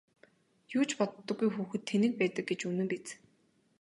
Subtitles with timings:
[0.77, 3.07] Юу ч боддоггүй хүүхэд тэнэг байдаг гэж үнэн биз!